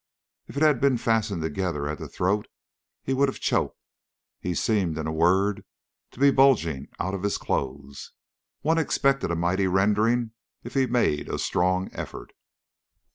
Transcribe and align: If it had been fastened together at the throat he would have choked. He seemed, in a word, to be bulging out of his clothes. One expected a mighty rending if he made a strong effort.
If 0.47 0.57
it 0.57 0.63
had 0.63 0.81
been 0.81 0.97
fastened 0.97 1.43
together 1.43 1.87
at 1.87 1.99
the 1.99 2.09
throat 2.09 2.47
he 3.03 3.13
would 3.13 3.29
have 3.29 3.39
choked. 3.39 3.77
He 4.39 4.55
seemed, 4.55 4.97
in 4.97 5.05
a 5.05 5.11
word, 5.11 5.63
to 6.09 6.19
be 6.19 6.31
bulging 6.31 6.87
out 6.99 7.13
of 7.13 7.21
his 7.21 7.37
clothes. 7.37 8.11
One 8.61 8.79
expected 8.79 9.29
a 9.29 9.35
mighty 9.35 9.67
rending 9.67 10.31
if 10.63 10.73
he 10.73 10.87
made 10.87 11.29
a 11.29 11.37
strong 11.37 11.89
effort. 11.93 12.33